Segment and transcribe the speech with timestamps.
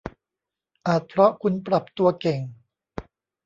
[0.87, 2.39] อาจเพราะคุณปรับตัวเก่ง